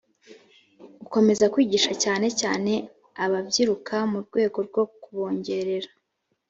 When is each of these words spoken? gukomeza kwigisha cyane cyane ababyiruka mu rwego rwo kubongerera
gukomeza 1.01 1.45
kwigisha 1.53 1.91
cyane 2.03 2.27
cyane 2.39 2.71
ababyiruka 3.25 3.95
mu 4.11 4.17
rwego 4.25 4.57
rwo 4.67 4.83
kubongerera 5.01 5.89